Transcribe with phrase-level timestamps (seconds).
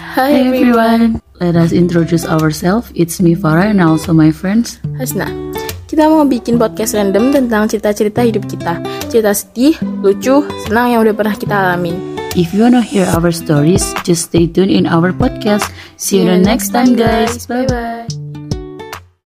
[0.00, 1.20] Hi everyone.
[1.40, 2.88] Let us introduce ourselves.
[2.96, 4.80] It's me Farah and also my friends.
[4.96, 5.28] Hasna.
[5.84, 8.80] Kita mau bikin podcast random tentang cerita-cerita hidup kita.
[9.12, 11.96] Cerita sedih, lucu, senang yang udah pernah kita alamin.
[12.32, 15.68] If you wanna hear our stories, just stay tuned in our podcast.
[16.00, 17.44] See you the next time guys.
[17.44, 18.19] Bye bye.